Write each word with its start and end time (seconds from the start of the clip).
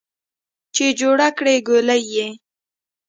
چې 0.75 0.85
جوړه 0.99 1.29
کړې 1.37 1.55
ګولۍ 1.67 2.01
یې 2.15 2.27